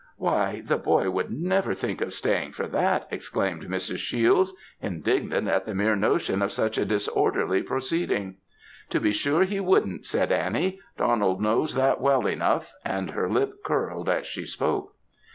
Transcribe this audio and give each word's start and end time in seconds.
"Why, 0.17 0.61
the 0.65 0.79
boy 0.79 1.11
would 1.11 1.29
never 1.29 1.75
think 1.75 2.01
of 2.01 2.11
staying 2.11 2.53
for 2.53 2.65
that!" 2.65 3.07
exclaimed 3.11 3.65
Mrs. 3.65 3.97
Shiels; 3.99 4.55
indignant 4.81 5.47
at 5.47 5.67
the 5.67 5.75
mere 5.75 5.95
notion 5.95 6.41
of 6.41 6.51
such 6.51 6.79
a 6.79 6.85
disorderly 6.85 7.61
proceeding. 7.61 8.37
"To 8.89 8.99
be 8.99 9.11
sure, 9.11 9.43
he 9.43 9.59
wouldn't," 9.59 10.07
said 10.07 10.31
Annie; 10.31 10.79
"Donald 10.97 11.39
knows 11.39 11.75
that 11.75 12.01
well 12.01 12.25
enough;" 12.25 12.73
and 12.83 13.11
her 13.11 13.29
lip 13.29 13.63
curled 13.63 14.09
as 14.09 14.25
she 14.25 14.47
spoke! 14.47 14.95